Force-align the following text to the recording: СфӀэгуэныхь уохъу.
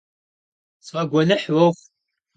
СфӀэгуэныхь 0.85 1.47
уохъу. 1.53 1.73